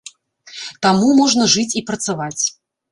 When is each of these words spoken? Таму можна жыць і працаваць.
Таму 0.85 1.11
можна 1.21 1.43
жыць 1.57 1.71
і 1.79 1.87
працаваць. 1.93 2.43